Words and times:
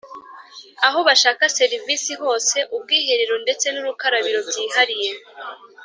aho 0.87 0.99
bashaka 1.07 1.43
serivisi 1.59 2.11
hose, 2.21 2.57
ubwiherero 2.75 3.35
ndetse 3.43 3.65
n'urukarabiro 3.69 4.39
byihariye. 4.49 5.11